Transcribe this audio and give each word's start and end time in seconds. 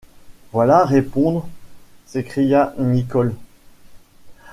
Voilà 0.51 0.83
répondre, 0.83 1.47
s’écria 2.07 2.73
Nicholl. 2.79 3.35